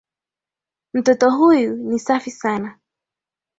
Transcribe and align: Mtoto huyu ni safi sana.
Mtoto 0.93 1.31
huyu 1.31 1.75
ni 1.77 1.99
safi 1.99 2.31
sana. 2.31 2.79